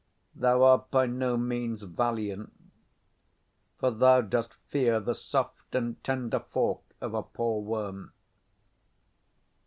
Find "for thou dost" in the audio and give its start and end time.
3.77-4.55